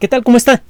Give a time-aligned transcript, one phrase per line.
[0.00, 0.24] ¿Qué tal?
[0.24, 0.64] ¿Cómo está?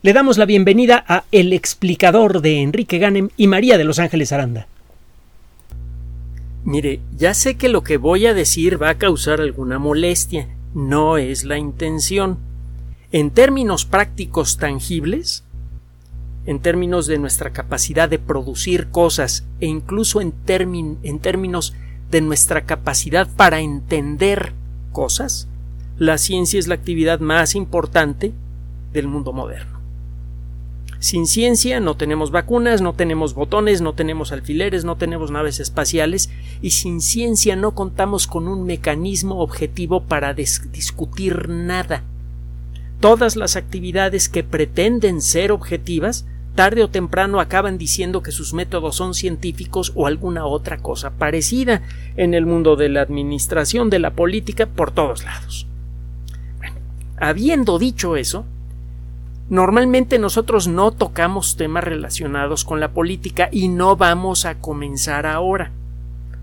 [0.00, 4.32] Le damos la bienvenida a El explicador de Enrique Ganem y María de Los Ángeles
[4.32, 4.66] Aranda.
[6.64, 10.48] Mire, ya sé que lo que voy a decir va a causar alguna molestia.
[10.74, 12.38] No es la intención.
[13.12, 15.44] En términos prácticos tangibles,
[16.46, 20.32] en términos de nuestra capacidad de producir cosas e incluso en,
[21.02, 21.74] en términos
[22.10, 24.54] de nuestra capacidad para entender
[24.92, 25.46] cosas,
[25.98, 28.32] la ciencia es la actividad más importante
[28.96, 29.76] del mundo moderno.
[30.98, 36.30] Sin ciencia no tenemos vacunas, no tenemos botones, no tenemos alfileres, no tenemos naves espaciales
[36.62, 42.02] y sin ciencia no contamos con un mecanismo objetivo para discutir nada.
[43.00, 48.96] Todas las actividades que pretenden ser objetivas tarde o temprano acaban diciendo que sus métodos
[48.96, 51.82] son científicos o alguna otra cosa parecida
[52.16, 55.66] en el mundo de la administración, de la política, por todos lados.
[56.56, 56.76] Bueno,
[57.18, 58.46] habiendo dicho eso,
[59.48, 65.70] Normalmente nosotros no tocamos temas relacionados con la política y no vamos a comenzar ahora,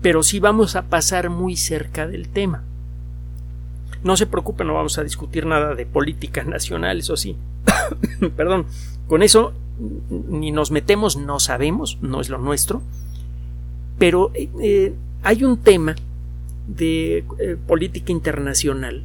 [0.00, 2.62] pero sí vamos a pasar muy cerca del tema.
[4.02, 7.36] No se preocupe, no vamos a discutir nada de políticas nacionales o sí.
[8.36, 8.66] Perdón,
[9.06, 9.52] con eso
[10.30, 12.80] ni nos metemos, no sabemos, no es lo nuestro,
[13.98, 15.94] pero eh, eh, hay un tema
[16.68, 19.04] de eh, política internacional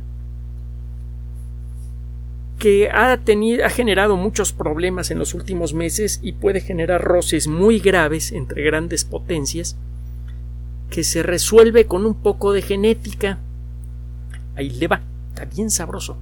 [2.59, 7.47] que ha, tenido, ha generado muchos problemas en los últimos meses y puede generar roces
[7.47, 9.77] muy graves entre grandes potencias
[10.89, 13.39] que se resuelve con un poco de genética.
[14.55, 16.17] Ahí le va, está bien sabroso.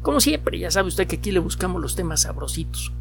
[0.00, 2.92] Como siempre, ya sabe usted que aquí le buscamos los temas sabrositos.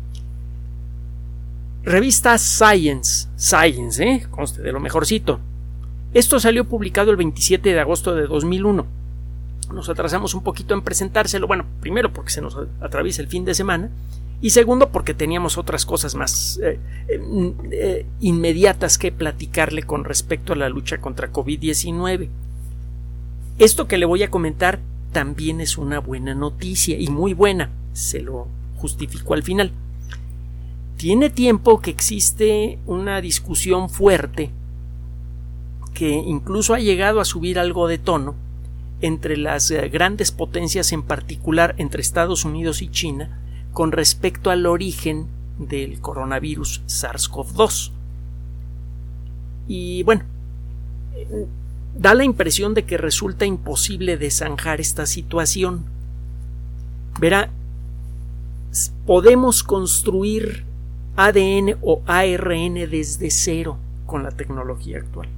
[1.83, 4.27] Revista Science, Science, ¿eh?
[4.29, 5.39] Conste de lo mejorcito.
[6.13, 9.00] Esto salió publicado el 27 de agosto de 2001
[9.71, 11.47] nos atrasamos un poquito en presentárselo.
[11.47, 13.89] Bueno, primero porque se nos atraviesa el fin de semana
[14.41, 20.53] y segundo porque teníamos otras cosas más eh, eh, eh, inmediatas que platicarle con respecto
[20.53, 22.27] a la lucha contra COVID-19.
[23.59, 24.79] Esto que le voy a comentar
[25.11, 27.69] también es una buena noticia y muy buena.
[27.93, 28.47] Se lo
[28.77, 29.71] justificó al final.
[30.97, 34.49] Tiene tiempo que existe una discusión fuerte
[35.93, 38.35] que incluso ha llegado a subir algo de tono
[39.01, 43.39] entre las eh, grandes potencias, en particular entre Estados Unidos y China,
[43.73, 47.91] con respecto al origen del coronavirus SARS-CoV-2.
[49.67, 50.23] Y bueno,
[51.95, 55.85] da la impresión de que resulta imposible desanjar esta situación.
[57.19, 57.49] Verá,
[59.05, 60.65] podemos construir
[61.15, 65.29] ADN o ARN desde cero con la tecnología actual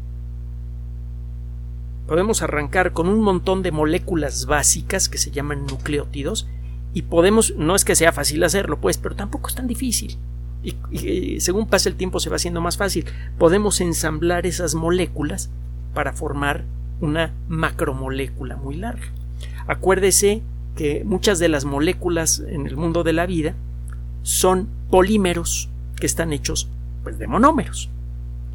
[2.07, 6.47] podemos arrancar con un montón de moléculas básicas que se llaman nucleótidos
[6.93, 10.17] y podemos, no es que sea fácil hacerlo, pues, pero tampoco es tan difícil.
[10.63, 13.05] Y, según pasa el tiempo se va haciendo más fácil.
[13.37, 15.49] Podemos ensamblar esas moléculas
[15.93, 16.63] para formar
[17.01, 19.05] una macromolécula muy larga.
[19.67, 20.41] Acuérdese
[20.75, 23.55] que muchas de las moléculas en el mundo de la vida
[24.21, 26.69] son polímeros que están hechos
[27.03, 27.89] pues, de monómeros.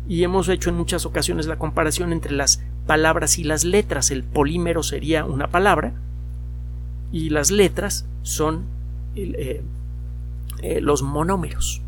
[0.09, 4.11] Y hemos hecho en muchas ocasiones la comparación entre las palabras y las letras.
[4.11, 5.93] El polímero sería una palabra
[7.13, 8.65] y las letras son
[9.15, 9.63] eh,
[10.63, 11.83] eh, los monómeros.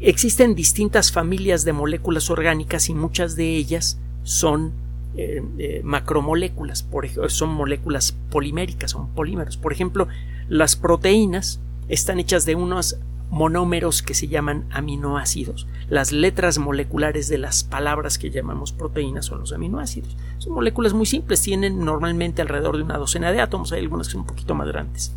[0.00, 4.72] Existen distintas familias de moléculas orgánicas y muchas de ellas son
[5.16, 9.56] eh, macromoléculas, por ejemplo, son moléculas poliméricas, son polímeros.
[9.56, 10.08] Por ejemplo,
[10.48, 12.98] las proteínas están hechas de unos
[13.32, 15.66] monómeros que se llaman aminoácidos.
[15.88, 20.18] Las letras moleculares de las palabras que llamamos proteínas son los aminoácidos.
[20.36, 24.12] Son moléculas muy simples, tienen normalmente alrededor de una docena de átomos, hay algunas que
[24.12, 25.14] son un poquito más grandes.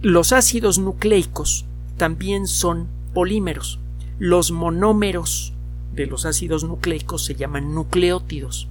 [0.00, 1.66] Los ácidos nucleicos
[1.96, 3.80] también son polímeros.
[4.20, 5.52] Los monómeros
[5.96, 8.68] de los ácidos nucleicos se llaman nucleótidos.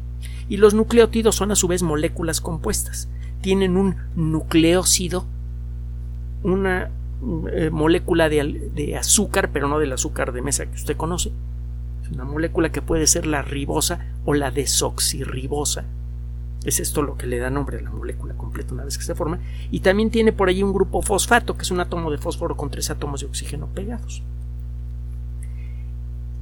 [0.47, 3.09] Y los nucleótidos son a su vez moléculas compuestas.
[3.41, 5.25] Tienen un nucleócido,
[6.41, 6.89] una
[7.51, 11.31] eh, molécula de, azúcar, pero no del azúcar de mesa que usted conoce.
[12.03, 15.85] Es una molécula que puede ser la ribosa o la desoxirribosa.
[16.63, 19.15] Es esto lo que le da nombre a la molécula completa una vez que se
[19.15, 19.39] forma.
[19.71, 22.69] Y también tiene por ahí un grupo fosfato, que es un átomo de fósforo con
[22.69, 24.21] tres átomos de oxígeno pegados.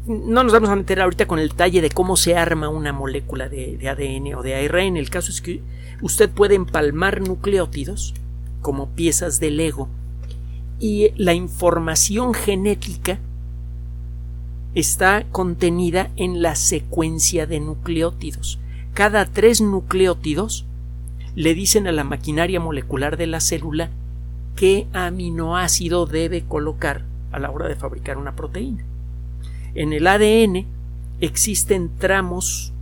[0.08, 3.48] No nos vamos a meter ahorita con el detalle de cómo se arma una molécula
[3.50, 4.98] de, de ADN o de ARN.
[4.98, 5.62] El caso es que
[6.02, 8.14] usted puede empalmar nucleótidos
[8.62, 9.90] como piezas de Lego
[10.80, 13.20] y la información genética
[14.74, 18.60] está contenida en la secuencia de nucleótidos.
[18.94, 20.66] Cada tres nucleótidos
[21.36, 23.90] le dicen a la maquinaria molecular de la célula
[24.56, 28.84] qué aminoácido debe colocar a la hora de fabricar una proteína.
[29.76, 30.66] En el ADN
[31.20, 32.74] existen tramos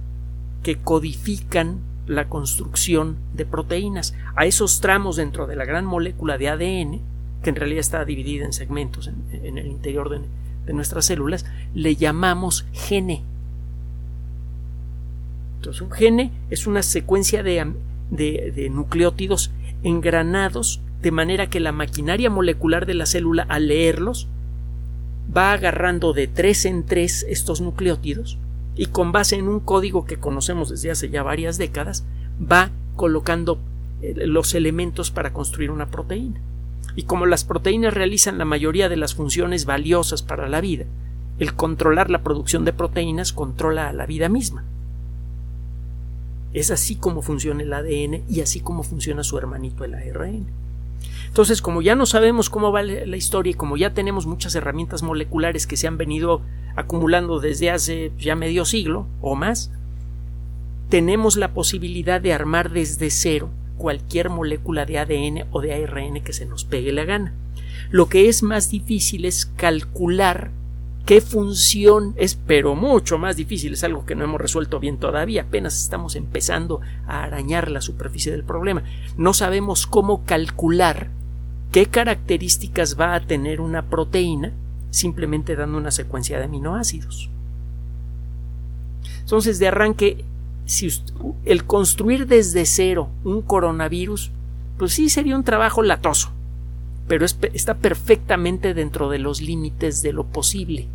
[0.62, 4.13] que codifican la construcción de proteínas.
[4.36, 7.01] A esos tramos dentro de la gran molécula de ADN,
[7.44, 10.22] que en realidad está dividida en segmentos en, el interior de,
[10.66, 13.22] de nuestras células, le llamamos gene.
[15.57, 17.74] Entonces, un gene es una secuencia de,
[18.10, 19.51] de, nucleótidos
[19.84, 24.28] engranados de manera que la maquinaria molecular de la célula al leerlos
[25.36, 28.38] va agarrando de tres en tres estos nucleótidos
[28.75, 32.06] y con base en un código que conocemos desde hace ya varias décadas
[32.39, 33.60] va colocando
[34.01, 36.39] eh, los elementos para construir una proteína.
[36.95, 40.86] Y como las proteínas realizan la mayoría de las funciones valiosas para la vida,
[41.40, 44.63] el controlar la producción de proteínas controla a la vida misma.
[46.54, 50.45] Es así como funciona el ADN y así como funciona su hermanito el ARN.
[51.28, 55.01] Entonces, como ya no sabemos cómo va la historia y como ya tenemos muchas herramientas
[55.01, 56.42] moleculares que se han venido
[56.75, 59.72] acumulando desde hace ya medio siglo o más,
[60.89, 66.34] tenemos la posibilidad de armar desde cero cualquier molécula de ADN o de ARN que
[66.34, 67.34] se nos pegue la gana.
[67.90, 70.52] Lo que es más difícil es calcular
[71.06, 75.44] qué función es, pero mucho más difícil, es algo que no hemos resuelto bien todavía,
[75.44, 78.84] apenas estamos empezando a arañar la superficie del problema.
[79.18, 81.10] No sabemos cómo calcular
[81.72, 84.54] qué características va a tener una proteína
[84.92, 87.30] simplemente dando una secuencia de aminoácidos.
[89.22, 90.25] Entonces, de arranque,
[90.65, 90.89] si
[91.45, 94.31] el construir desde cero un coronavirus,
[94.77, 96.31] pues sí sería un trabajo latoso
[97.07, 100.88] pero está perfectamente dentro de los límites de lo posible.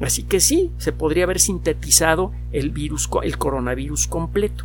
[0.00, 4.64] Así que sí, se podría haber sintetizado el virus, el coronavirus completo.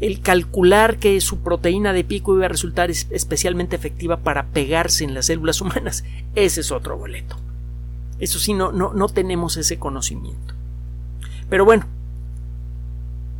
[0.00, 5.14] El calcular que su proteína de pico iba a resultar especialmente efectiva para pegarse en
[5.14, 6.04] las células humanas,
[6.34, 7.36] ese es otro boleto.
[8.18, 10.53] Eso sí, no, no, no tenemos ese conocimiento.
[11.48, 11.86] Pero bueno,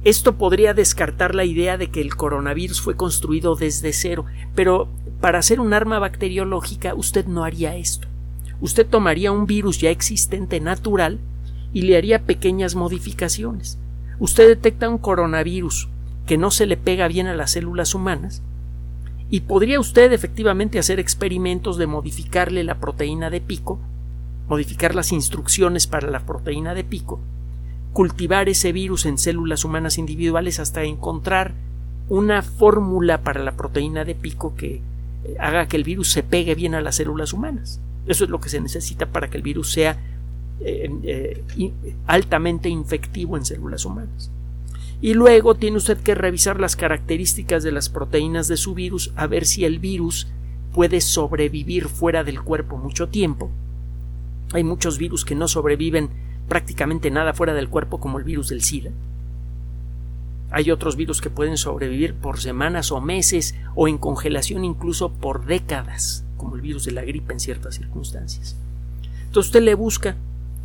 [0.04, 4.88] esto podría descartar la idea de que el coronavirus fue construido desde cero, pero
[5.20, 8.06] para hacer un arma bacteriológica usted no haría esto.
[8.60, 11.18] Usted tomaría un virus ya existente natural
[11.72, 13.78] y le haría pequeñas modificaciones.
[14.18, 15.88] Usted detecta un coronavirus
[16.26, 18.42] que no se le pega bien a las células humanas
[19.30, 23.78] y podría usted efectivamente hacer experimentos de modificarle la proteína de pico,
[24.48, 27.20] modificar las instrucciones para la proteína de pico
[27.94, 31.54] cultivar ese virus en células humanas individuales hasta encontrar
[32.08, 34.82] una fórmula para la proteína de pico que
[35.24, 37.80] eh, haga que el virus se pegue bien a las células humanas.
[38.06, 39.96] Eso es lo que se necesita para que el virus sea
[40.60, 41.72] eh, eh,
[42.06, 44.28] altamente infectivo en células humanas.
[45.00, 49.28] Y luego tiene usted que revisar las características de las proteínas de su virus a
[49.28, 50.26] ver si el virus
[50.72, 53.52] puede sobrevivir fuera del cuerpo mucho tiempo.
[54.52, 58.62] Hay muchos virus que no sobreviven prácticamente nada fuera del cuerpo como el virus del
[58.62, 58.90] SIDA.
[60.50, 65.46] Hay otros virus que pueden sobrevivir por semanas o meses o en congelación incluso por
[65.46, 68.56] décadas, como el virus de la gripe en ciertas circunstancias.
[69.26, 70.16] Entonces usted le busca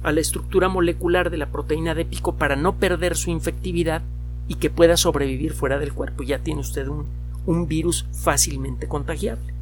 [0.03, 4.01] a la estructura molecular de la proteína de pico para no perder su infectividad
[4.47, 6.23] y que pueda sobrevivir fuera del cuerpo.
[6.23, 7.05] Ya tiene usted un,
[7.45, 9.53] un virus fácilmente contagiable.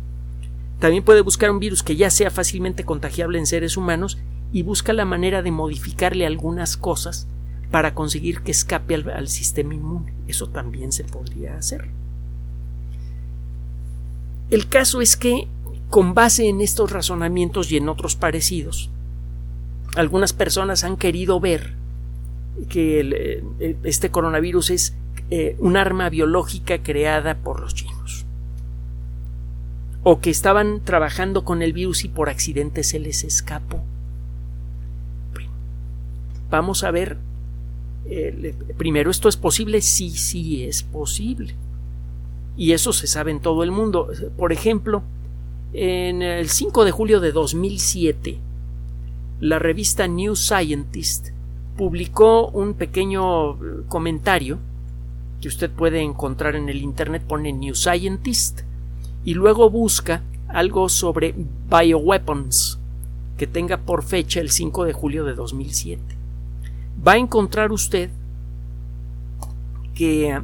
[0.79, 4.17] También puede buscar un virus que ya sea fácilmente contagiable en seres humanos
[4.51, 7.27] y busca la manera de modificarle algunas cosas
[7.71, 10.13] para conseguir que escape al, sistema inmune.
[10.27, 11.89] Eso también se podría hacer.
[14.49, 15.47] El caso es que,
[15.89, 18.89] con base en estos razonamientos y en otros parecidos,
[19.95, 21.73] algunas personas han querido ver
[22.69, 24.95] que eh, este coronavirus es
[25.29, 28.25] eh, un arma biológica creada por los chinos.
[30.03, 33.83] O que estaban trabajando con el virus y por accidente se les escapó
[36.49, 37.17] vamos a ver
[38.09, 39.81] eh, primero, ¿esto es posible?
[39.81, 41.55] Sí, sí es posible.
[42.55, 44.09] Y eso se sabe en todo el mundo.
[44.37, 45.03] Por ejemplo,
[45.73, 48.39] en el 5 de julio de 2007,
[49.41, 51.29] la revista New Scientist
[51.75, 54.57] publicó un pequeño comentario
[55.41, 58.61] que usted puede encontrar en el Internet, pone New Scientist
[59.23, 61.35] y luego busca algo sobre
[61.69, 62.79] bioweapons
[63.37, 66.16] que tenga por fecha el 5 de julio de 2007
[67.05, 68.09] va a encontrar usted
[69.93, 70.39] que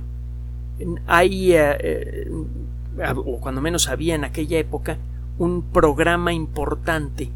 [1.08, 2.32] hay, eh, eh,
[3.16, 4.98] o cuando menos había en aquella época,
[5.38, 7.30] un programa importante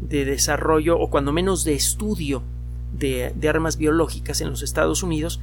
[0.00, 2.42] de desarrollo o cuando menos de estudio
[2.96, 5.40] de, armas biológicas en los Estados Unidos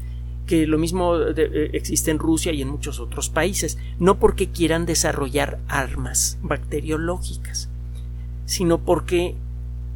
[0.48, 4.86] que lo mismo eh, existe en Rusia y en muchos otros países, no porque quieran
[4.86, 7.68] desarrollar armas bacteriológicas,
[8.46, 9.36] sino porque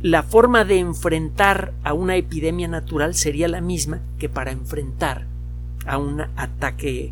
[0.01, 5.25] la forma de enfrentar a una epidemia natural sería la misma que para enfrentar
[5.85, 7.11] a un ataque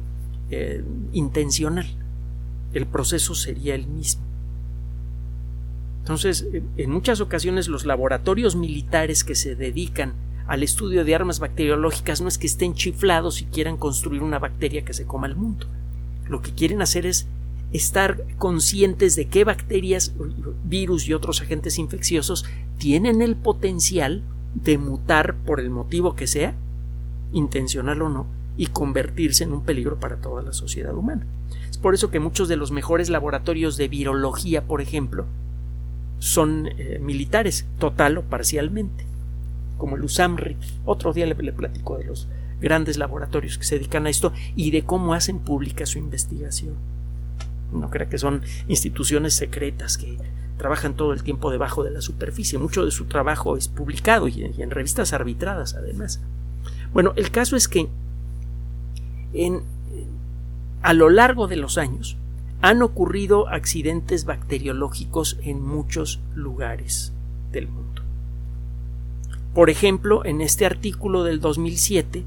[0.50, 1.88] eh, intencional.
[2.74, 4.22] El proceso sería el mismo.
[6.00, 10.14] Entonces, en muchas ocasiones los laboratorios militares que se dedican
[10.48, 14.86] al estudio de armas bacteriológicas no es que estén chiflados y quieran construir una bacteria
[14.86, 15.68] que se coma el mundo.
[16.30, 17.28] Lo que quieren hacer es
[17.74, 20.14] estar conscientes de qué bacterias,
[20.64, 22.46] virus y otros agentes infecciosos
[22.78, 26.56] tienen el potencial de mutar por el motivo que sea,
[27.34, 31.26] intencional o no, y convertirse en un peligro para toda la sociedad humana.
[31.70, 35.26] Es por eso que muchos de los mejores laboratorios de virología, por ejemplo,
[36.20, 39.06] son eh, militares, total o parcialmente,
[39.78, 40.58] como el USAMRI.
[40.86, 42.28] Otro día le, platico de los
[42.60, 46.74] grandes laboratorios que se dedican a esto y de cómo hacen pública su investigación.
[47.72, 50.18] No crea que son instituciones secretas que
[50.58, 52.58] trabajan todo el tiempo debajo de la superficie.
[52.60, 56.22] Mucho de su trabajo es publicado y en, revistas arbitradas, además.
[56.94, 57.88] Bueno, el caso es que
[59.34, 59.62] en,
[60.82, 62.18] a lo largo de los años,
[62.62, 67.14] han ocurrido accidentes bacteriológicos en muchos lugares
[67.52, 68.02] del mundo.
[69.54, 72.24] Por ejemplo, en este artículo del 2007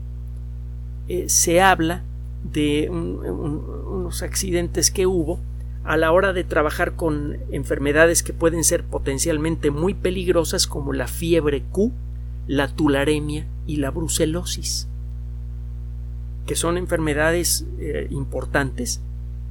[1.09, 2.03] eh, se habla
[2.45, 5.39] de unos accidentes que hubo
[5.85, 11.07] a la hora de trabajar con enfermedades que pueden ser potencialmente muy peligrosas como la
[11.07, 11.93] fiebre Q,
[12.47, 14.89] la tularemia y la brucelosis,
[16.47, 19.01] que son enfermedades eh, importantes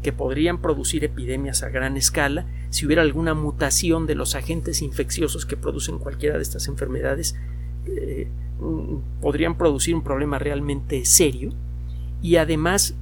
[0.01, 2.45] que podrían producir epidemias a gran escala.
[2.69, 7.35] Si hubiera alguna mutación de los agentes infecciosos que producen cualquiera de estas enfermedades
[7.85, 8.27] eh,
[9.21, 11.53] podrían producir un problema realmente serio
[12.21, 12.95] y además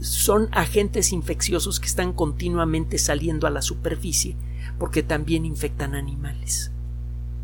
[0.00, 4.36] son agentes infecciosos que están continuamente saliendo a la superficie
[4.78, 6.70] porque también infectan animales.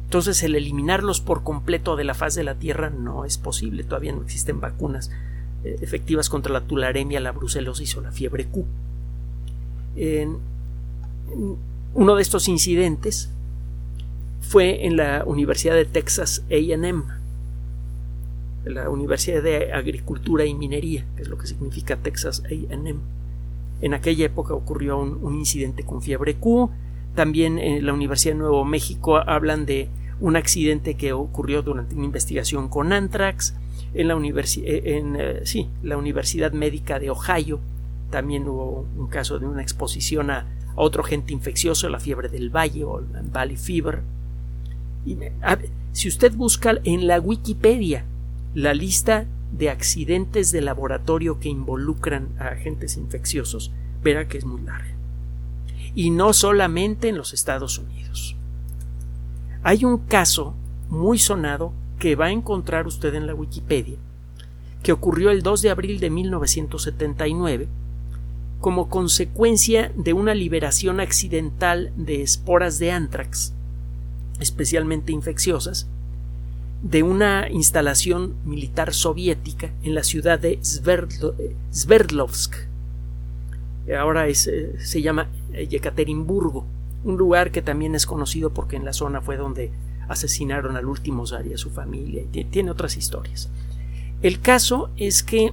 [0.04, 4.12] Entonces el eliminarlos por completo de la faz de la Tierra no es posible, todavía
[4.12, 5.10] no existen vacunas
[5.64, 8.64] eh, efectivas contra la tularemia, la brucelosis o la fiebre Q.
[9.96, 10.38] En,
[11.94, 13.30] uno de estos incidentes
[14.40, 17.04] fue en la Universidad de Texas AM,
[18.68, 23.00] la Universidad de Agricultura y Minería, que es lo que significa Texas AM.
[23.80, 26.70] En aquella época ocurrió un, incidente con fiebre Q.
[27.14, 29.88] También en la Universidad de Nuevo México hablan de
[30.20, 33.54] un accidente que ocurrió durante una investigación con anthrax
[33.94, 37.60] en la, eh, en, eh, sí, la Universidad Médica de Ohio
[38.10, 40.46] también hubo un caso de una exposición a,
[40.80, 44.00] otro agente infeccioso, la fiebre del valle o la Valley Fever.
[45.04, 45.16] Y,
[45.90, 48.04] si usted busca en la Wikipedia
[48.58, 53.70] la lista de accidentes de laboratorio que involucran a agentes infecciosos,
[54.02, 54.96] verá que es muy larga.
[55.94, 58.34] Y no solamente en los Estados Unidos.
[59.62, 60.56] Hay un caso
[60.88, 63.98] muy sonado que va a encontrar usted en la Wikipedia,
[64.82, 67.68] que ocurrió el 2 de abril de 1979
[68.60, 73.52] como consecuencia de una liberación accidental de esporas de anthrax,
[74.40, 75.86] especialmente infecciosas,
[76.82, 82.54] de una instalación militar soviética en la ciudad de Sverdlovsk.
[83.98, 86.66] Ahora es, eh, se llama Yekaterinburgo,
[87.04, 89.70] un lugar que también es conocido porque en la zona fue donde
[90.08, 93.48] asesinaron al último Zari a su familia y tiene otras historias.
[94.22, 95.52] El caso es que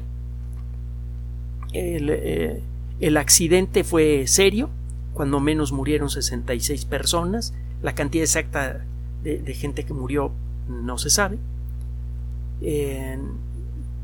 [1.73, 2.61] eh,
[2.99, 4.69] el, accidente fue serio,
[5.13, 7.53] cuando menos murieron 66 personas,
[7.83, 8.85] la cantidad exacta
[9.23, 10.31] de, gente que murió
[10.67, 11.37] no se sabe.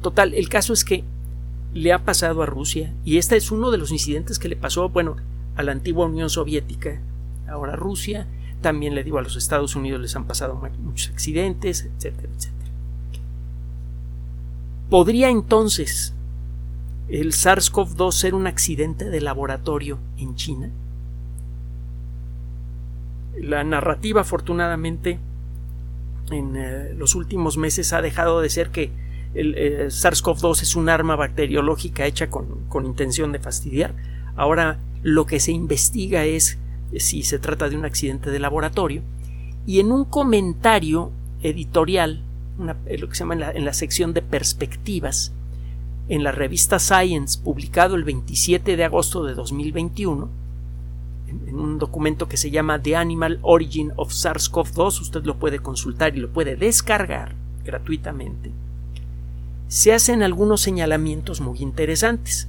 [0.02, 1.04] total, el caso es que
[1.74, 4.90] le ha pasado a Rusia y este es uno de los incidentes que le pasó,
[4.90, 5.16] bueno,
[5.56, 7.00] a la antigua Unión Soviética,
[7.48, 8.28] ahora Rusia,
[8.62, 12.72] también le digo a los Estados Unidos les han pasado muchos accidentes, etcétera, etcétera.
[14.90, 16.14] ¿Podría entonces
[17.08, 20.70] el SARS-CoV-2 ser un accidente de laboratorio en China?
[23.40, 25.18] La narrativa, afortunadamente,
[26.34, 28.92] en eh, los últimos meses ha dejado de ser que
[29.34, 33.94] el eh, SARS-CoV-2 es un arma bacteriológica hecha con, con intención de fastidiar.
[34.36, 36.58] Ahora lo que se investiga es
[36.98, 39.02] si se trata de un accidente de laboratorio,
[39.66, 41.12] y en un comentario
[41.42, 42.22] editorial,
[42.86, 45.32] eh, lo que se llama en la, sección de perspectivas,
[46.10, 50.30] en la revista Science, publicado el 27 de agosto de 2021,
[51.32, 56.16] en, un documento que se llama The Animal Origin of SARS-CoV-2, usted lo puede consultar
[56.16, 58.52] y lo puede descargar gratuitamente.
[59.68, 62.48] se hacen algunos señalamientos muy interesantes,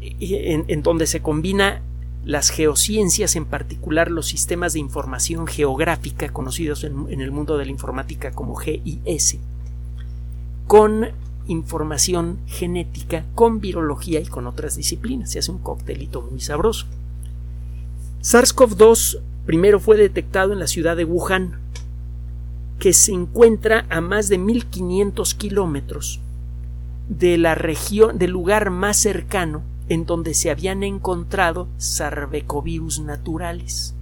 [0.00, 1.82] en, donde se combina
[2.24, 7.66] las geociencias, en particular los sistemas de información geográfica conocidos en, en, el mundo de
[7.66, 9.38] la informática como GIS,
[10.66, 11.08] con
[11.46, 15.32] información genética, con virología y con otras disciplinas.
[15.32, 16.86] Se hace un coctelito muy sabroso.
[18.22, 21.58] SARS-CoV-2 primero fue detectado en la ciudad de Wuhan,
[22.78, 26.20] que se encuentra a más de 1500 kilómetros
[27.08, 33.94] de la región, del lugar más cercano en donde se habían encontrado sarbecovirus naturales.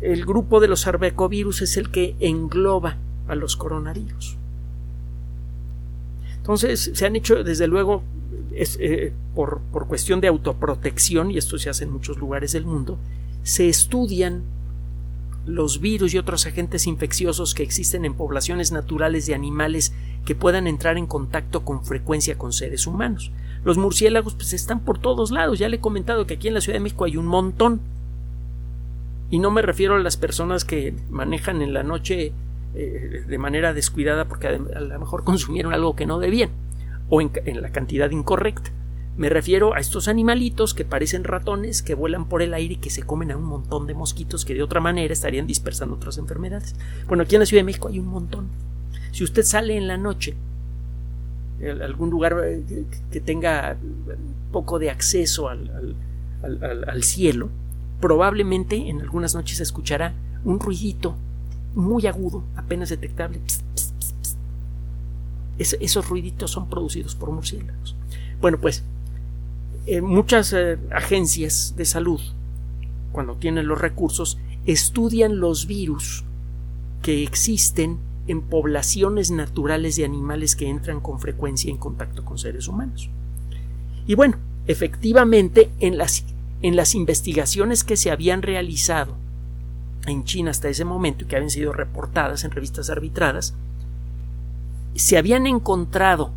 [0.00, 2.96] El grupo de los sarbecovirus es el que engloba
[3.28, 4.36] a los coronavirus.
[6.44, 8.02] Entonces, se han hecho, desde luego,
[8.52, 12.98] eh, por, por cuestión de autoprotección, y esto se hace en muchos lugares del mundo,
[13.44, 14.42] se estudian
[15.46, 19.94] los virus y otros agentes infecciosos que existen en poblaciones naturales de animales
[20.26, 23.30] que puedan entrar en contacto con frecuencia con seres humanos.
[23.64, 25.58] Los murciélagos pues están por todos lados.
[25.58, 27.80] Ya le he comentado que aquí en la Ciudad de México hay un montón.
[29.30, 32.32] Y no me refiero a las personas que manejan en la noche
[32.74, 36.50] eh, de manera descuidada porque a lo mejor consumieron algo que no debían
[37.08, 38.70] o en la cantidad incorrecta.
[39.16, 42.90] Me refiero a estos animalitos que parecen ratones, que vuelan por el aire y que
[42.90, 46.74] se comen a un montón de mosquitos que de otra manera estarían dispersando otras enfermedades.
[47.06, 48.48] Bueno, aquí en la Ciudad de México hay un montón.
[49.12, 50.34] Si usted sale en la noche
[51.62, 52.64] a algún lugar eh,
[53.12, 53.76] que tenga
[54.50, 55.94] poco de acceso al,
[57.02, 57.50] cielo,
[58.00, 60.12] probablemente en algunas noches escuchará
[60.44, 61.14] un ruidito
[61.74, 63.40] muy agudo, apenas detectable.
[65.58, 67.96] esos ruiditos son producidos por murciélagos.
[68.40, 68.82] Bueno, pues
[69.86, 72.20] eh, muchas eh, agencias de salud,
[73.12, 76.24] cuando tienen los recursos, estudian los virus
[77.02, 82.66] que existen en poblaciones naturales de animales que entran con frecuencia en contacto con seres
[82.66, 83.10] humanos.
[84.06, 86.24] Y bueno, efectivamente, en las,
[86.62, 89.16] en las investigaciones que se habían realizado
[90.06, 93.54] en China hasta ese momento y que habían sido reportadas en revistas arbitradas,
[94.94, 96.30] se habían encontrado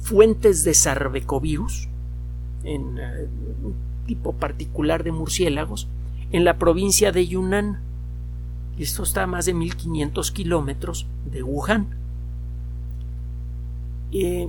[0.00, 1.88] fuentes de sarbecovirus
[2.64, 3.28] en eh,
[3.62, 3.74] un
[4.06, 5.88] tipo particular de murciélagos
[6.32, 7.80] en la provincia de Yunnan.
[8.78, 11.88] Esto está a más de 1500 kilómetros de Wuhan.
[14.12, 14.48] Eh,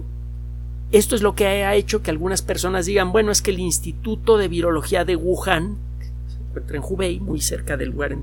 [0.91, 4.37] esto es lo que ha hecho que algunas personas digan, bueno, es que el Instituto
[4.37, 5.77] de Virología de Wuhan,
[6.53, 8.15] encuentra en Hubei, muy cerca del lugar,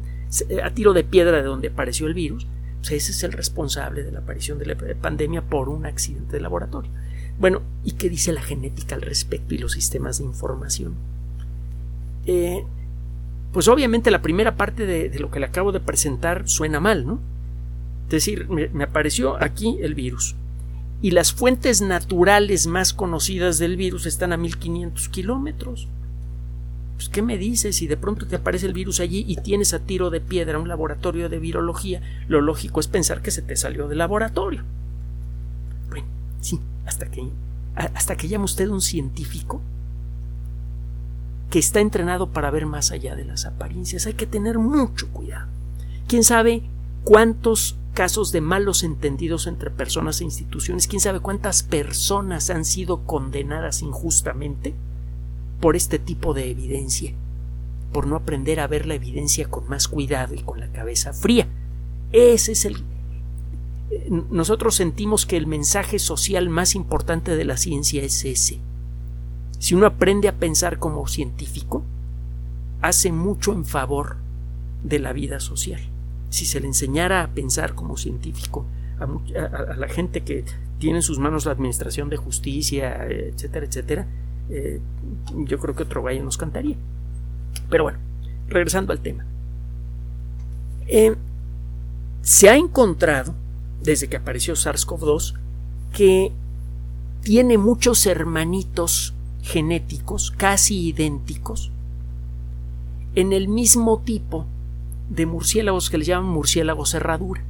[0.62, 2.46] a tiro de piedra de donde apareció el virus,
[2.80, 6.40] pues ese es el responsable de la aparición de la pandemia por un accidente de
[6.40, 6.90] laboratorio.
[7.38, 10.94] Bueno, ¿y qué dice la genética al respecto y los sistemas de información?
[12.26, 12.64] Eh,
[13.52, 17.20] pues obviamente la primera parte de, lo que le acabo de presentar suena mal, ¿no?
[18.04, 20.36] Es decir, me, apareció aquí el virus
[21.02, 25.88] y las fuentes naturales más conocidas del virus están a 1500 kilómetros.
[27.00, 27.76] Pues, ¿qué me dices?
[27.76, 30.68] Si de pronto te aparece el virus allí y tienes a tiro de piedra un
[30.68, 34.64] laboratorio de virología, lo lógico es pensar que se te salió del laboratorio.
[35.88, 36.04] Bueno,
[36.42, 37.26] sí, hasta que,
[37.74, 39.62] hasta que llama usted un científico
[41.48, 44.04] que está entrenado para ver más allá de las apariencias.
[44.04, 45.48] Hay que tener mucho cuidado.
[46.06, 46.64] ¿Quién sabe
[47.04, 50.86] cuántos casos de malos entendidos entre personas e instituciones?
[50.86, 54.74] ¿Quién sabe cuántas personas han sido condenadas injustamente
[55.60, 57.12] por este tipo de evidencia?
[57.92, 61.48] Por no aprender a ver la evidencia con más cuidado y con la cabeza fría.
[62.12, 62.84] Ese es el,
[64.30, 68.58] nosotros sentimos que el mensaje social más importante de la ciencia es ese.
[69.58, 71.84] Si uno aprende a pensar como científico,
[72.80, 74.16] hace mucho en favor
[74.82, 75.80] de la vida social.
[76.30, 78.64] Si se le enseñara a pensar como científico
[78.98, 80.44] a, la gente que
[80.78, 84.06] tiene en sus manos la administración de justicia, etcétera, etcétera,
[84.50, 84.80] eh,
[85.46, 86.76] yo creo que otro gallo nos cantaría.
[87.68, 87.98] Pero bueno,
[88.48, 89.24] regresando al tema.
[90.86, 91.14] Eh,
[92.22, 93.34] se ha encontrado
[93.82, 95.34] desde que apareció SARS-CoV-2,
[95.92, 96.32] que
[97.22, 101.72] tiene muchos hermanitos genéticos casi idénticos
[103.14, 104.46] en el mismo tipo
[105.08, 107.42] de murciélagos que le llaman murciélagos herradura.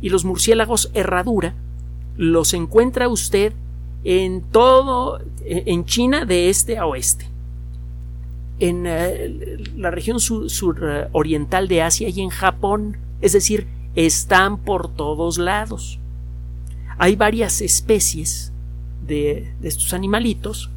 [0.00, 1.54] Y los murciélagos herradura
[2.16, 3.52] los encuentra usted
[4.04, 7.26] en todo, en China de este a oeste,
[8.58, 15.38] en eh, la región suroriental de Asia y en Japón, es decir, están por todos
[15.38, 15.98] lados.
[16.98, 18.52] Hay varias especies
[19.06, 20.70] de, estos animalitos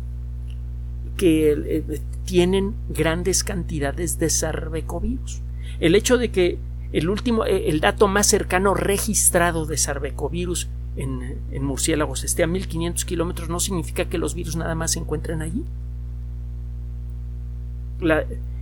[1.17, 5.41] que eh, tienen grandes cantidades de sarbecovirus.
[5.79, 6.57] El hecho de que
[6.91, 13.05] el último, eh, el dato más cercano registrado de sarbecovirus en, murciélagos esté a 1500
[13.05, 15.63] kilómetros, no significa que los virus nada más se encuentren allí.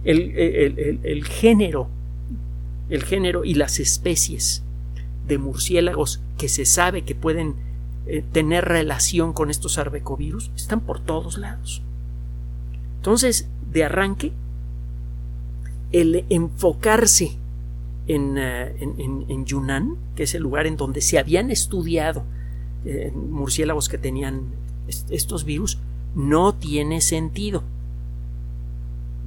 [0.03, 1.87] el, género,
[2.89, 4.63] el género y las especies
[5.27, 7.55] de murciélagos que se sabe que pueden
[8.05, 11.81] eh, tener relación con estos sarbecovirus están por todos lados.
[12.97, 14.33] Entonces, de arranque,
[15.91, 17.37] el enfocarse
[18.07, 22.23] eh, en, Yunnan, que es el lugar en donde se habían estudiado
[22.85, 24.43] eh, murciélagos que tenían
[24.87, 25.79] estos virus,
[26.15, 27.63] no tiene sentido.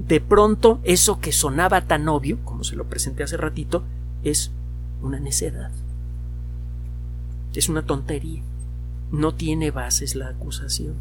[0.07, 3.83] De pronto, eso que sonaba tan obvio, como se lo presenté hace ratito,
[4.23, 4.51] es
[5.03, 5.71] una necedad.
[7.55, 8.43] Es una tontería.
[9.11, 10.95] No tiene bases la acusación.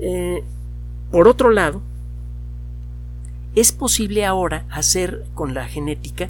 [0.00, 0.42] Eh,
[1.12, 1.80] por otro lado,
[3.54, 6.28] es posible ahora hacer con la genética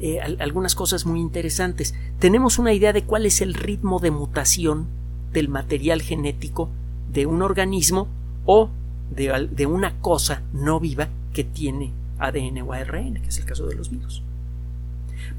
[0.00, 1.94] eh, algunas cosas muy interesantes.
[2.18, 4.86] Tenemos una idea de cuál es el ritmo de mutación
[5.32, 6.68] del material genético
[7.12, 8.08] de un organismo
[8.44, 8.70] o
[9.10, 13.66] de, de una cosa no viva que tiene ADN o ARN, que es el caso
[13.66, 14.22] de los virus.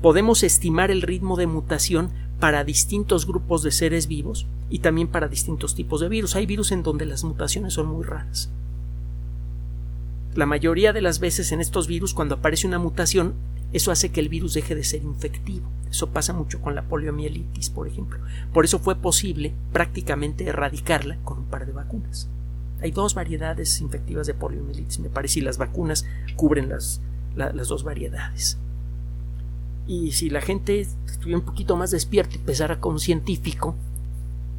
[0.01, 5.27] Podemos estimar el ritmo de mutación para distintos grupos de seres vivos y también para
[5.27, 6.35] distintos tipos de virus.
[6.35, 8.49] Hay virus en donde las mutaciones son muy raras.
[10.35, 13.33] La mayoría de las veces en estos virus, cuando aparece una mutación,
[13.73, 15.69] eso hace que el virus deje de ser infectivo.
[15.89, 18.19] Eso pasa mucho con la poliomielitis, por ejemplo.
[18.53, 22.29] Por eso fue posible prácticamente erradicarla con un par de vacunas.
[22.81, 27.01] Hay dos variedades infectivas de poliomielitis, me parece, y las vacunas cubren las,
[27.35, 28.57] las dos variedades.
[29.87, 33.75] Y si la gente estuviera un poquito más despierta y con un científico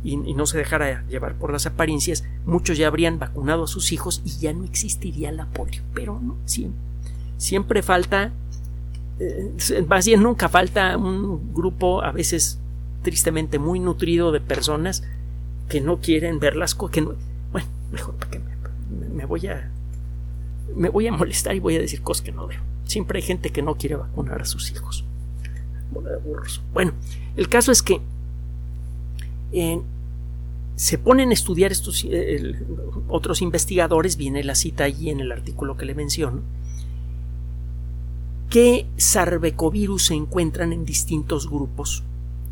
[0.02, 4.22] y, no se dejara llevar por las apariencias, muchos ya habrían vacunado a sus hijos
[4.24, 5.82] y ya no existiría la polio.
[5.92, 6.80] Pero no, siempre,
[7.36, 8.32] siempre falta
[9.88, 12.58] más bien nunca falta un grupo a veces
[13.02, 15.02] tristemente muy nutrido de personas
[15.68, 17.14] que no quieren ver las cosas que no,
[17.52, 18.40] bueno mejor que
[19.14, 19.70] me, voy a
[20.74, 22.60] me voy a molestar y voy a decir cosas que no veo.
[22.84, 25.04] Siempre hay gente que no quiere vacunar a sus hijos.
[26.72, 26.92] Bueno
[27.36, 28.00] el caso es que
[29.52, 29.80] eh,
[30.76, 32.54] se ponen a estudiar estos eh,
[33.08, 36.42] otros investigadores viene la cita allí en el artículo que le menciono
[38.48, 42.02] qué sarbecovirus se encuentran en distintos grupos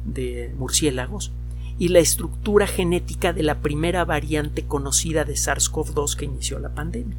[0.04, 1.32] de murciélagos
[1.78, 7.16] y la estructura genética de la primera variante conocida de SARS-CoV-2 que inició la pandemia.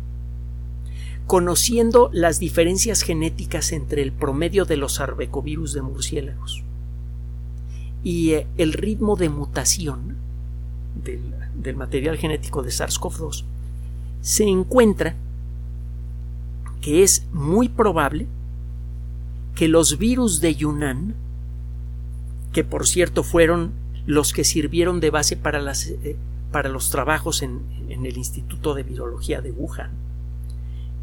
[1.25, 6.63] Conociendo las diferencias genéticas entre el promedio de los sarbecovirus de murciélagos
[8.03, 10.15] y eh, el ritmo de mutación
[11.03, 11.21] del,
[11.55, 13.43] del material genético de SARS-CoV-2,
[14.21, 15.15] se encuentra
[16.81, 18.27] que es muy probable
[19.57, 21.15] que los virus de Yunnan,
[22.53, 23.71] que por cierto fueron
[24.05, 26.15] los que sirvieron de base para, las, eh,
[26.51, 29.89] para los trabajos en, en el Instituto de Virología de Wuhan,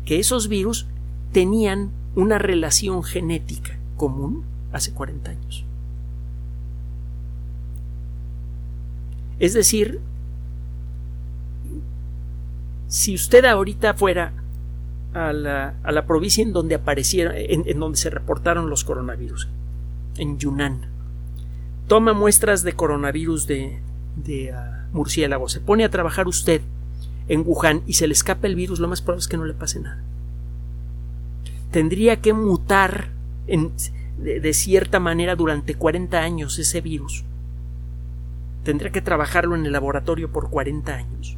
[0.05, 0.87] que esos virus
[1.33, 5.65] tenían una relación genética común hace 40 años.
[9.41, 10.01] Es decir,
[12.87, 14.44] si usted ahorita fuera
[15.15, 19.49] a la, a la provincia en donde aparecieron, en, donde se reportaron los coronavirus,
[20.17, 20.89] en Yunnan.
[21.87, 23.79] Toma muestras de coronavirus de,
[24.17, 26.61] de ah, murciélago, se pone a trabajar usted
[27.29, 29.55] en Wuhan y se le escapa el virus, lo más probable es que no le
[29.55, 30.03] pase nada.
[31.71, 33.09] Tendría que mutar
[33.47, 33.73] en,
[34.19, 37.25] de, de, cierta manera durante 40 años ese virus.
[38.63, 41.37] Tendría que trabajarlo en el laboratorio por 40 años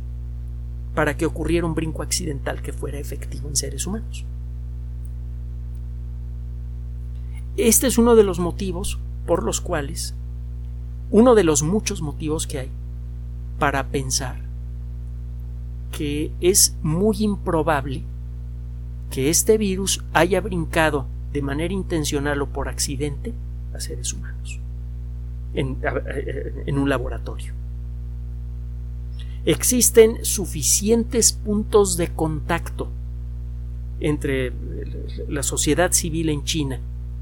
[0.97, 4.25] para que ocurriera un brinco accidental que fuera efectivo en seres humanos.
[7.59, 10.15] Este es uno de los motivos por los cuales,
[11.11, 12.71] uno de los muchos motivos que hay
[13.59, 14.41] para pensar
[15.93, 18.03] que es muy improbable
[19.11, 23.35] que este virus haya brincado de manera intencional o por accidente
[23.75, 24.61] a seres humanos
[25.53, 27.53] en, un laboratorio
[29.47, 32.89] existen suficientes puntos de contacto
[34.01, 34.53] entre
[35.29, 36.81] la sociedad civil en China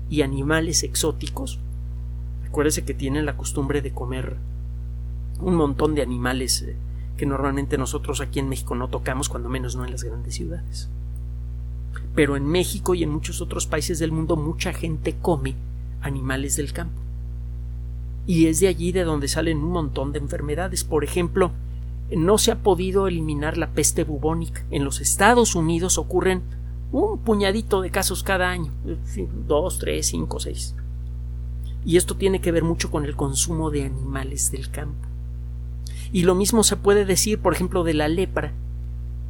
[0.09, 1.59] y animales exóticos.
[2.49, 4.37] Acuérdese que tienen la costumbre de comer
[5.41, 6.77] un montón de animales eh,
[7.19, 10.89] que normalmente nosotros aquí en México no tocamos, cuando menos no en las grandes ciudades.
[12.15, 15.55] Pero en México y en muchos otros países del mundo mucha gente come
[16.01, 17.01] animales del campo.
[18.27, 20.83] Y es de allí de donde salen un montón de enfermedades.
[20.85, 21.53] Por ejemplo,
[22.11, 24.64] no se ha podido eliminar la peste bubónica.
[24.71, 26.43] En los Estados Unidos ocurren
[26.93, 28.73] un puñadito de casos cada año,
[29.47, 30.75] dos, tres, cinco, seis.
[31.85, 35.09] Y esto tiene que ver mucho con el consumo de animales del campo.
[36.12, 38.53] Y lo mismo se puede decir, por ejemplo, de la lepra.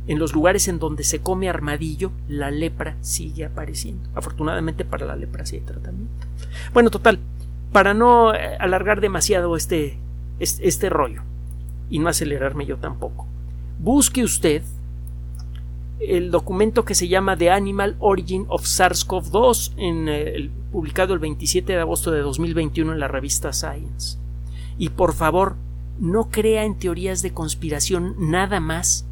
[0.07, 4.09] En los lugares en donde se come armadillo, la lepra sigue apareciendo.
[4.15, 6.27] Afortunadamente para la lepra sí hay tratamiento.
[6.75, 7.19] Bueno, total,
[7.73, 9.97] para no eh, alargar demasiado este,
[10.39, 11.23] este, rollo
[11.91, 13.27] y no acelerarme yo tampoco,
[13.79, 14.63] busque usted
[16.01, 21.73] el documento que se llama The Animal Origin of SARS-CoV-2, en, eh, publicado el 27
[21.73, 24.19] de agosto de 2021 en la revista Science.
[24.77, 25.57] Y por favor,
[25.99, 29.07] no crea en teorías de conspiración nada más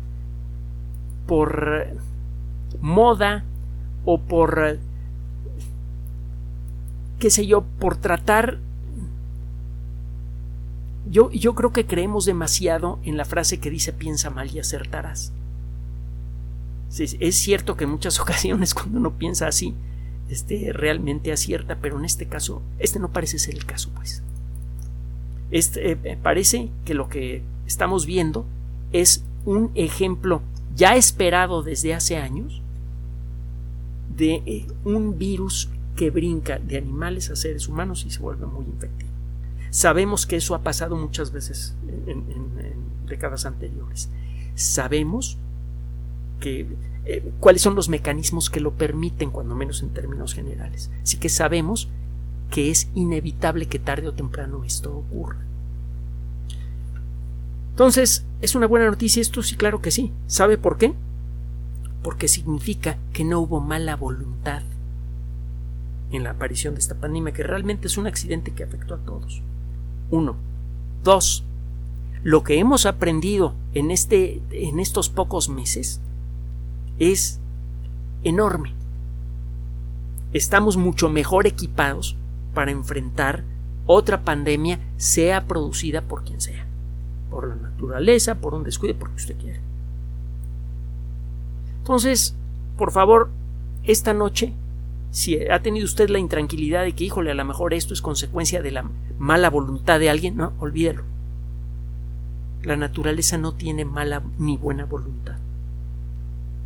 [1.27, 1.87] por
[2.81, 3.45] moda
[4.05, 4.79] o por
[7.21, 8.59] qué sé yo, por tratar
[11.13, 15.33] yo, creo que creemos demasiado en la frase que dice piensa mal y acertarás.
[16.99, 19.75] es cierto que en muchas ocasiones cuando uno piensa así,
[20.31, 24.23] este, realmente acierta, pero en este caso, este no parece ser el caso, pues.
[25.51, 28.47] Este, eh, parece que lo que estamos viendo
[28.93, 30.41] es un ejemplo
[30.75, 32.63] ya esperado desde hace años
[34.17, 38.65] de eh, un virus que brinca de animales a seres humanos y se vuelve muy
[38.65, 39.12] infectivo.
[39.73, 41.75] Sabemos que eso ha pasado muchas veces
[42.07, 42.27] en,
[43.07, 44.11] décadas anteriores.
[44.55, 45.39] Sabemos
[46.41, 46.67] que,
[47.07, 50.91] eh, cuáles son los mecanismos que lo permiten, cuando menos en términos generales.
[51.03, 51.89] Así que sabemos
[52.51, 55.39] que es inevitable que tarde o temprano esto ocurra.
[57.71, 59.43] Entonces, ¿es una buena noticia esto?
[59.43, 60.13] Sí, claro que sí.
[60.27, 60.93] ¿Sabe por qué?
[62.03, 64.65] Porque significa que no hubo mala voluntad
[66.11, 69.43] en la aparición de esta pandemia, que realmente es un accidente que afectó a todos.
[70.13, 70.37] Uno.
[71.03, 71.43] Dos.
[72.23, 76.01] Lo que hemos aprendido en, este, en estos pocos meses
[77.01, 77.41] es
[78.23, 78.75] enorme.
[80.33, 82.17] Estamos mucho mejor equipados
[82.55, 83.43] para enfrentar
[83.87, 86.67] otra pandemia, sea producida por quien sea.
[87.31, 89.61] Por la naturaleza, por un descuido, por lo que usted quiera.
[91.79, 92.37] Entonces,
[92.77, 93.31] por favor,
[93.83, 94.53] esta noche,
[95.13, 98.63] si ha tenido usted la intranquilidad de que, híjole, a lo mejor esto es consecuencia
[98.63, 101.05] de la mala voluntad de alguien, no, olvídelo.
[102.63, 105.37] La naturaleza no tiene mala ni buena voluntad.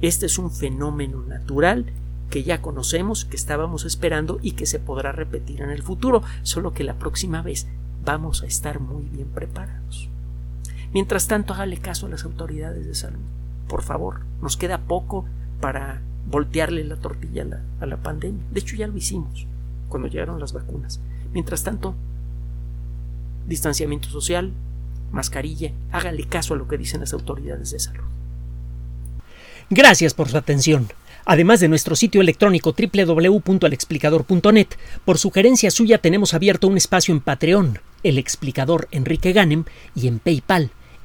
[0.00, 1.86] Este es un fenómeno natural
[2.30, 6.72] que ya conocemos, que estábamos esperando y que se podrá repetir en el futuro, solo
[6.72, 7.66] que la próxima vez
[8.04, 10.08] vamos a estar muy bien preparados.
[10.92, 13.20] Mientras tanto, hágale caso a las autoridades de salud.
[13.66, 15.24] Por favor, nos queda poco
[15.60, 18.44] para voltearle la tortilla a la, a la pandemia.
[18.52, 19.46] De hecho, ya lo hicimos
[19.88, 21.00] cuando llegaron las vacunas.
[21.32, 21.94] Mientras tanto,
[23.46, 24.52] distanciamiento social,
[25.12, 28.04] mascarilla, hágale caso a lo que dicen las autoridades de salud.
[29.70, 30.88] Gracias por su atención.
[31.24, 34.68] Además de nuestro sitio electrónico www.alexplicador.net,
[35.04, 39.64] por sugerencia suya tenemos abierto un espacio en Patreon, el explicador Enrique Ganem,
[39.96, 40.70] y en PayPal,